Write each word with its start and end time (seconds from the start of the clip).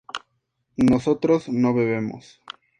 nosotros 0.77 1.47
no 1.47 1.75
bebemos 1.75 2.41